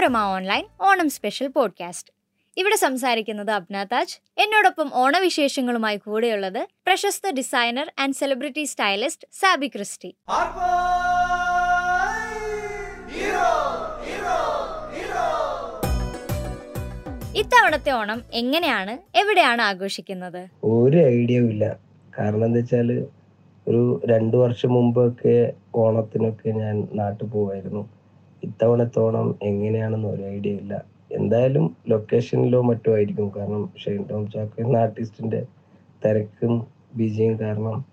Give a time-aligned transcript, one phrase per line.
[0.00, 2.12] Manorama online Onam special podcast.
[2.56, 4.18] ഇവിടെ സംസാരിക്കുന്നത് അബ്ന താജ്.
[4.38, 10.06] എന്നോടൊപ്പം ഓണവിശേഷങ്ങളുമായി കൂടെയുള്ളത് പ്രശസ്ത designer and celebrity stylist Saby Christy.
[17.38, 19.18] ഇത്തവണത്തെ ഓണം എങ്ങനെയാണ്?
[19.18, 20.48] എവിടെയാണ് ആഘോഷിക്കുന്നത്?
[20.64, 21.76] ഒരു ഐഡിയ ഇല്ല.
[22.18, 23.06] കാരണം എന്താ വെച്ചാൽ
[23.68, 27.99] ഒരു രണ്ടു വർഷം മുമ്പൊക്കെ ഓണത്തിനൊക്കെ ഞാൻ നാട്ടിൽ പോവായിരുന്നു.
[28.42, 30.84] ഇത്തവണത്തെ ഓണം എങ്ങനെയാണെന്ന് ഒരു ഐഡിയ ഇല്ല.
[31.12, 33.32] എന്തായാലും ലൊക്കേഷനിലോ മറ്റോ ആയിരിക്കും.
[33.36, 35.40] കാരണം ഷെയ്ൻ ടോം ചാക്കോ എന്ന ആർട്ടിസ്റ്റിന്റെ
[36.04, 37.84] തിരക്കും ബിജിയും കാരണം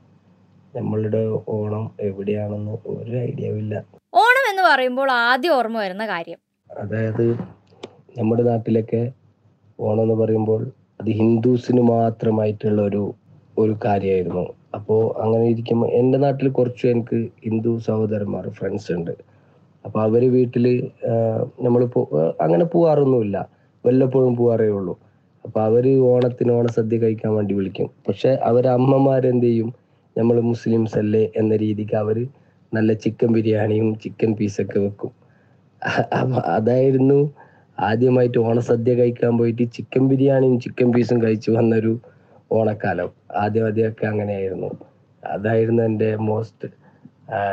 [0.76, 3.86] നമ്മളുടെ ഓണം എവിടെയാണെന്ന് ഒരു ഐഡിയയും ഇല്ല.
[4.14, 6.40] ഓണം എന്ന് പറയുമ്പോൾ ആദ്യം ഓർമ്മ വരുന്ന കാര്യം.
[6.82, 7.26] അതായത്
[8.18, 9.12] നമ്മുടെ നാട്ടിലൊക്കെ
[9.80, 13.14] ഓണം എന്ന് പറയുമ്പോൾ അത് ഹിന്ദുസിന് മാത്രമായിട്ടുള്ള ഒരു
[13.60, 14.46] ഒരു കാര്യമായിരുന്നു.
[14.76, 19.12] അപ്പോൾ അങ്ങനെ ഇരിക്കുമ്പോൾ എന്റെ നാട്ടിൽ കുറച്ച് എനിക്ക് ഹിന്ദു സഹോദരന്മാർ ഫ്രണ്ട്സ് ഉണ്ട്.
[19.88, 20.66] അപ്പോൾ അവർ വീട്ടിൽ
[21.66, 21.82] നമ്മൾ
[22.46, 23.38] അങ്ങനെ പോവാറൊന്നുമില്ല.
[23.86, 24.94] വല്ലപ്പോഴും പോവാറേ ഉള്ളൂ.
[25.46, 27.90] അപ്പോൾ അവർ ഓണത്തിന് ഓണസദ്യ കഴിക്കാൻ വേണ്ടി വിളിക്കും.
[28.08, 29.70] പക്ഷെ അവരെ അമ്മമാരെന്ത് ചെയ്യും
[30.18, 32.18] നമ്മൾ മുസ്ലിംസ് അല്ലേ എന്ന രീതിക്ക് അവർ
[32.74, 35.12] നല്ല ചിക്കൻ ബിരിയാണിയും ചിക്കൻ പീസൊക്കെ വെക്കും.
[36.20, 37.20] അപ്പൊ അതായിരുന്നു
[37.78, 41.94] ആദ്യമായിട്ട് ഓണസദ്യ കഴിക്കാൻ പോയിട്ട് ചിക്കൻ ബിരിയാണിയും ചിക്കൻ പീസും കഴിച്ചു വന്നൊരു
[42.52, 43.10] ഓണക്കാലം.
[43.36, 44.70] ആദ്യം ആദ്യമൊക്കെ അങ്ങനെയായിരുന്നു.
[45.24, 46.68] അതായിരുന്നു എന്റെ മോസ്റ്റ്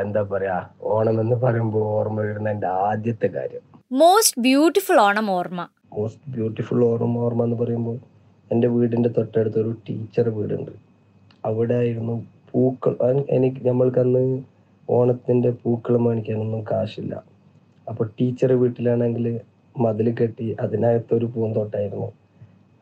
[0.01, 3.61] എന്താ പറയാ ഓണം എന്ന് പറയുമ്പോൾ ഓർമ്മ വരുന്ന എന്റെ ആദ്യത്തെ കാര്യം.
[3.93, 5.69] മോസ്റ്റ് ബ്യൂട്ടിഫുൾ ഓണം ഓർമ്മ.
[5.93, 7.99] മോസ്റ്റ് ബ്യൂട്ടിഫുൾ ഓർമ്മ ഓർമ്മ എന്ന് പറയുമ്പോൾ
[8.53, 10.71] എന്റെ വീടിന്റെ തൊട്ടടുത്ത് ഒരു ടീച്ചർ വീടുണ്ട്.
[11.45, 14.43] അവിടെ ആയിരുന്നു പൂക്കൾ എനിക്ക് നമ്മൾക്കന്ന്
[14.91, 17.23] ഓണത്തിന്റെ പൂക്കൾ മേടിക്കാനൊന്നും കാശില്ല.
[17.89, 19.41] അപ്പോൾ ടീച്ചർ വീട്ടിലാണെങ്കിൽ
[19.79, 22.13] മതിൽ കെട്ടി അതിനകത്തൊരു പൂന്തോട്ടായിരുന്നു.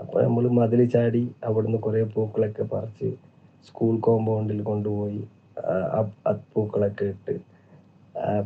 [0.00, 3.14] അപ്പോൾ നമ്മൾ മതിൽ ചാടി അവിടുന്ന് കുറേ പൂക്കളൊക്കെ പറിച്ച്
[3.68, 5.28] സ്കൂൾ കോമ്പൗണ്ടിൽ കൊണ്ടുപോയി.
[6.55, 7.34] പൂക്കളൊക്കെ ഇട്ട്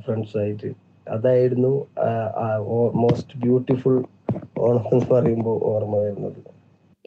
[0.04, 0.70] ഫ്രണ്ട്സായിട്ട്
[1.06, 1.72] അതായിരുന്നു
[3.02, 3.96] മോസ്റ്റ് ബ്യൂട്ടിഫുൾ
[4.66, 6.38] ഓണം എന്ന് പറയുമ്പോൾ ഓർമ്മ വരുന്നത്.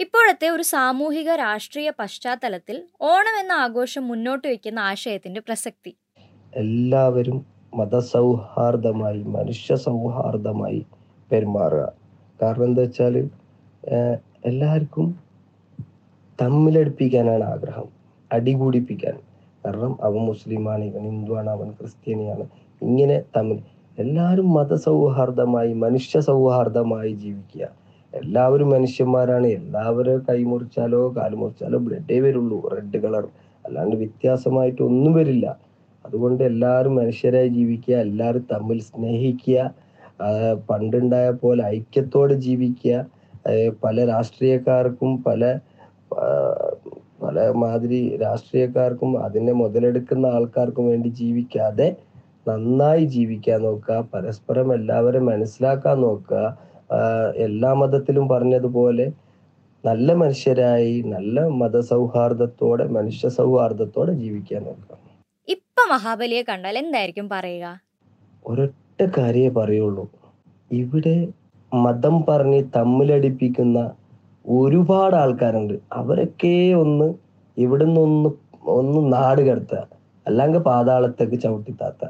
[0.03, 2.78] ഇപ്പോഴത്തെ ഒരു സാമൂഹിക രാഷ്ട്രീയ പശ്ചാത്തലത്തിൽ
[3.11, 5.91] ഓണം എന്ന ആഘോഷം മുന്നോട്ട് വയ്ക്കുന്ന ആശയത്തിന്റെ പ്രസക്തി.
[6.61, 7.39] എല്ലാവരും
[7.79, 10.81] മതസൗഹാർദ്ദമായി മനുഷ്യ സൗഹാർദ്ദമായി
[11.31, 11.85] പെരുമാറുക.
[12.39, 13.16] കാരണം എന്താ വെച്ചാൽ
[14.50, 15.07] എല്ലാവർക്കും
[16.39, 17.88] തമ്മിലടുപ്പിക്കാനാണ് ആഗ്രഹം
[18.31, 19.16] അടികൂടിപ്പിക്കാൻ.
[19.66, 22.46] കാരണം അവൻ മുസ്ലിമാണ് ഇവൻ ഹിന്ദുവാണ് അവൻ ക്രിസ്ത്യാനിയാണ്.
[22.81, 23.59] ഇങ്ങനെ തമ്മിൽ
[23.97, 27.64] എല്ലാവരും മതസൗഹാർദ്ദമായി മനുഷ്യ സൗഹാർദ്ദമായി ജീവിക്കുക.
[28.14, 29.47] എല്ലാവരും മനുഷ്യന്മാരാണ്.
[29.59, 32.59] എല്ലാവരും കൈമുറിച്ചാലോ മുറിച്ചാലോ കാൽ മുറിച്ചാലോ ബ്ലഡേ വരുള്ളൂ.
[32.74, 33.25] റെഡ് കളർ
[33.66, 35.46] അല്ലാണ്ട് വ്യത്യാസമായിട്ട് ഒന്നും വരില്ല.
[36.06, 39.58] അതുകൊണ്ട് എല്ലാവരും മനുഷ്യരായി ജീവിക്കുക എല്ലാവരും തമ്മിൽ സ്നേഹിക്കുക
[40.70, 42.96] പണ്ടുണ്ടായ പോലെ ഐക്യത്തോടെ ജീവിക്കുക.
[43.84, 45.59] പല രാഷ്ട്രീയക്കാർക്കും പല
[47.29, 51.88] പല മാതിരി രാഷ്ട്രീയക്കാർക്കും അതിനെ മുതലെടുക്കുന്ന ആൾക്കാർക്കും വേണ്ടി ജീവിക്കാതെ
[52.47, 56.44] നന്നായി ജീവിക്കാൻ നോക്കുക പരസ്പരം എല്ലാവരും മനസ്സിലാക്കാൻ നോക്കുക.
[57.45, 59.06] എല്ലാ മതത്തിലും പറഞ്ഞതുപോലെ
[59.85, 64.97] നല്ല മനുഷ്യരായി നല്ല മത മതസൗഹാർദ്ദത്തോടെ മനുഷ്യ സൗഹാർദ്ദത്തോടെ ജീവിക്കാൻ നോക്കുക.
[65.47, 67.66] ഇപ്പൊ മഹാബലിയെ കണ്ടാൽ എന്തായിരിക്കും പറയുക?
[68.46, 70.06] ഒരൊറ്റ കാര്യേ പറയുള്ളൂ.
[70.72, 71.16] ഇവിടെ
[71.72, 73.79] മതം പറഞ്ഞ് തമ്മിലടിപ്പിക്കുന്ന
[74.45, 75.79] ഒരുപാട് ആൾക്കാരുണ്ട്.
[75.94, 77.07] അവരൊക്കെ ഒന്ന്
[77.57, 78.29] ഇവിടുന്ന് ഒന്ന്
[78.77, 79.81] ഒന്ന് നാട് കടത്തുക.
[80.27, 82.01] അല്ലെങ്കിൽ പാതാളത്തേക്ക് ചവിട്ടിത്താത്ത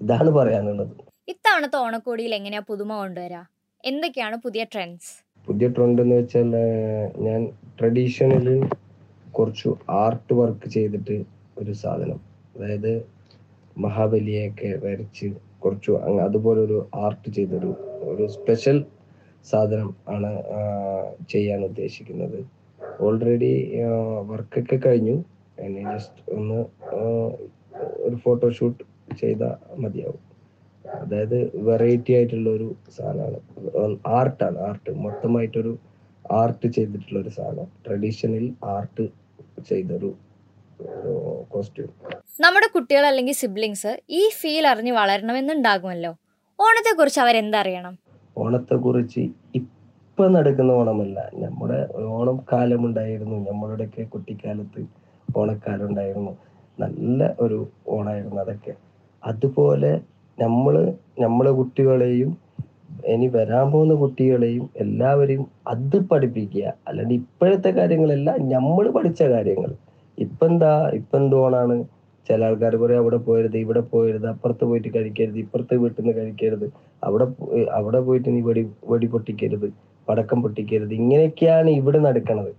[0.00, 0.92] ഇതാണ് പറയാനുള്ളത്.
[1.28, 3.42] ഇത്തവണത്തെ ഓണക്കോടിയിൽ എങ്ങനെയാ പുതുമ കൊണ്ടുവരാ?
[3.84, 5.12] എന്തൊക്കെയാണ് പുതിയ ട്രെൻഡ്സ്
[5.48, 6.50] പുതിയ ട്രെൻഡ് എന്ന് വെച്ചാൽ
[7.18, 7.40] ഞാൻ
[7.80, 8.56] ട്രഡീഷണലി
[9.30, 11.24] കുറച്ച് ആർട്ട് വർക്ക് ചെയ്തിട്ട്
[11.58, 12.20] ഒരു സാധനം.
[12.56, 12.92] അതായത്
[13.78, 15.26] മഹാബലിയൊക്കെ വരച്ച്
[15.58, 17.70] കുറച്ച് അതുപോലെ ഒരു ആർട്ട് ചെയ്തൊരു
[18.02, 18.78] ഒരു സ്പെഷ്യൽ
[19.44, 20.30] സാധനം ആണ്
[21.32, 22.38] ചെയ്യാൻ ഉദ്ദേശിക്കുന്നത്.
[23.06, 23.52] ഓൾറെഡി
[24.30, 25.16] വർക്കൊക്കെ കഴിഞ്ഞു.
[25.66, 26.58] ഇനി ജസ്റ്റ് ഒന്ന്
[28.06, 28.82] ഒരു ഫോട്ടോഷൂട്ട്
[29.20, 30.22] ചെയ്താൽ മതിയാവും.
[30.84, 33.38] അതായത് വെറൈറ്റി ആയിട്ടുള്ള ഒരു സാധനമാണ്
[34.18, 35.72] ആർട്ടാണ് ആർട്ട് മൊത്തമായിട്ടൊരു
[36.40, 37.68] ആർട്ട് ചെയ്തിട്ടുള്ള ഒരു സാധനം.
[37.86, 39.06] ട്രഡീഷണൽ ആർട്ട്
[39.70, 40.10] ചെയ്തൊരു
[41.52, 41.90] കോസ്റ്റ്യൂം
[42.44, 46.12] നമ്മുടെ കുട്ടികൾ അല്ലെങ്കിൽ സിബ്ലിങ്സ് ഈ ഫീൽ അറിഞ്ഞ് വളരണമെന്നുണ്ടാകുമല്ലോ.
[46.58, 47.94] ഓണത്തെ ഓണത്തെക്കുറിച്ച് അവരെന്തറിയണം?
[48.42, 49.22] ഓണത്തെ കുറിച്ച്
[49.58, 51.18] ഇപ്പൊ നടക്കുന്ന ഓണമല്ല.
[51.42, 51.78] നമ്മുടെ
[52.16, 54.82] ഓണം കാലമുണ്ടായിരുന്നു നമ്മളുടെയൊക്കെ കുട്ടിക്കാലത്ത്
[55.28, 56.32] ഓണക്കാലം ഉണ്ടായിരുന്നു
[56.78, 57.58] നല്ല ഒരു
[57.96, 58.72] ഓണായിരുന്നു അതൊക്കെ.
[59.22, 59.92] അതുപോലെ
[60.38, 60.74] നമ്മൾ
[61.20, 62.30] നമ്മളെ കുട്ടികളെയും
[63.12, 66.66] ഇനി വരാൻ പോകുന്ന കുട്ടികളെയും എല്ലാവരെയും അത് പഠിപ്പിക്കുക.
[66.88, 69.70] അല്ലാണ്ട് ഇപ്പോഴത്തെ കാര്യങ്ങളല്ല നമ്മൾ പഠിച്ച കാര്യങ്ങൾ.
[70.18, 71.76] ഇപ്പൊ എന്താ ഇപ്പൊ എന്തോണാണ്
[72.30, 76.66] ചില ആൾക്കാർ പറയും അവിടെ പോയരുത് ഇവിടെ പോയരുത് അപ്പുറത്ത് പോയിട്ട് കഴിക്കരുത് ഇപ്പുറത്തെ വീട്ടിൽ നിന്ന് കഴിക്കരുത്
[77.02, 77.26] അവിടെ
[77.78, 78.62] അവിടെ പോയിട്ട് നീ വെടി
[78.92, 79.68] വെടി പൊട്ടിക്കരുത്
[80.08, 82.52] പടക്കം പൊട്ടിക്കരുത് ഇങ്ങനെയൊക്കെയാണ് ഇവിടെ നടക്കണത്.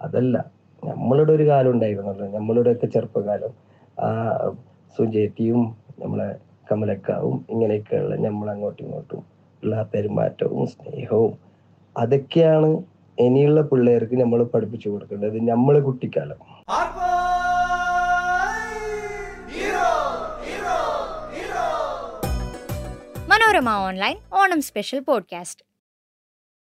[0.00, 0.36] അതല്ല
[0.82, 3.52] നമ്മളുടെ ഒരു കാലം ഉണ്ടായിരുന്നല്ലോ നമ്മളുടെ ഒക്കെ ചെറുപ്പകാലം.
[3.98, 4.08] ആ
[4.96, 5.62] സുജേറ്റിയും
[6.02, 6.28] നമ്മളെ
[6.70, 9.22] കമലക്കാവും ഇങ്ങനെയൊക്കെയുള്ള നമ്മൾ അങ്ങോട്ടും ഇങ്ങോട്ടും
[9.62, 11.32] ഉള്ള പെരുമാറ്റവും സ്നേഹവും
[11.96, 12.70] അതൊക്കെയാണ്
[13.18, 16.38] ഇനിയുള്ള പിള്ളേർക്ക് നമ്മൾ പഠിപ്പിച്ചു കൊടുക്കേണ്ടത് നമ്മളെ കുട്ടിക്കാലം.
[23.48, 25.62] Manorama online Onam special podcast